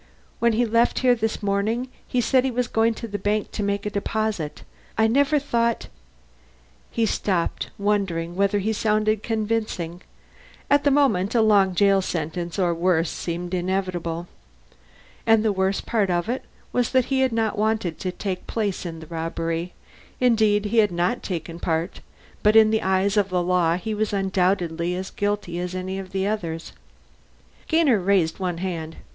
When 0.39 0.53
he 0.53 0.65
left 0.65 0.97
here 1.05 1.13
this 1.13 1.43
morning, 1.43 1.87
he 2.07 2.21
said 2.21 2.43
he 2.43 2.49
was 2.49 2.67
going 2.67 2.95
to 2.95 3.07
the 3.07 3.19
bank 3.19 3.51
to 3.51 3.61
make 3.61 3.85
a 3.85 3.91
deposit. 3.91 4.63
I 4.97 5.05
never 5.05 5.37
thought" 5.37 5.89
He 6.99 7.05
stopped, 7.05 7.69
wondering 7.77 8.35
whether 8.35 8.57
he 8.57 8.73
sounded 8.73 9.21
convincing. 9.21 10.01
At 10.71 10.83
that 10.85 10.89
moment 10.89 11.35
a 11.35 11.41
long 11.43 11.75
jail 11.75 12.01
sentence 12.01 12.57
or 12.57 12.73
worse 12.73 13.11
seemed 13.11 13.53
inevitable. 13.53 14.27
And 15.27 15.45
the 15.45 15.53
worst 15.53 15.85
part 15.85 16.09
of 16.09 16.27
it 16.27 16.45
was 16.73 16.89
that 16.93 17.05
he 17.13 17.19
had 17.19 17.31
not 17.31 17.55
wanted 17.55 17.99
to 17.99 18.11
take 18.11 18.47
part 18.47 18.83
in 18.87 19.01
the 19.01 19.05
robbery, 19.05 19.73
indeed 20.19 20.65
had 20.65 20.91
not 20.91 21.21
taken 21.21 21.59
part 21.59 21.99
but 22.41 22.55
in 22.55 22.71
the 22.71 22.81
eyes 22.81 23.17
of 23.17 23.29
the 23.29 23.43
law 23.43 23.77
he 23.77 23.93
was 23.93 24.13
undoubtedly 24.13 24.95
as 24.95 25.11
guilty 25.11 25.59
as 25.59 25.75
any 25.75 25.99
of 25.99 26.11
the 26.11 26.25
others. 26.25 26.71
Gainer 27.67 27.99
raised 27.99 28.39
one 28.39 28.57
hand. 28.57 28.95